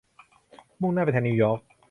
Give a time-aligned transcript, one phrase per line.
[0.81, 1.59] มุ่งหน้าไปทางนิวยอร์ก